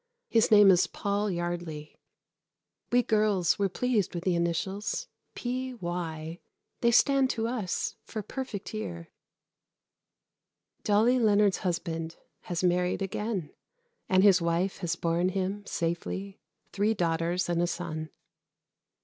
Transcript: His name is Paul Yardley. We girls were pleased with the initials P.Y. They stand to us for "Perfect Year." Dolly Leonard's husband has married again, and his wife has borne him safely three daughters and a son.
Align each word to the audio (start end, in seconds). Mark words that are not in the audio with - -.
His 0.29 0.49
name 0.49 0.71
is 0.71 0.87
Paul 0.87 1.29
Yardley. 1.29 1.95
We 2.91 3.03
girls 3.03 3.59
were 3.59 3.69
pleased 3.69 4.15
with 4.15 4.23
the 4.23 4.33
initials 4.33 5.05
P.Y. 5.35 6.39
They 6.79 6.89
stand 6.89 7.29
to 7.29 7.47
us 7.47 7.97
for 8.01 8.23
"Perfect 8.23 8.73
Year." 8.73 9.09
Dolly 10.83 11.19
Leonard's 11.19 11.57
husband 11.59 12.17
has 12.45 12.63
married 12.63 13.03
again, 13.03 13.51
and 14.09 14.23
his 14.23 14.41
wife 14.41 14.77
has 14.79 14.95
borne 14.95 15.29
him 15.29 15.63
safely 15.67 16.39
three 16.73 16.95
daughters 16.95 17.47
and 17.47 17.61
a 17.61 17.67
son. 17.67 18.09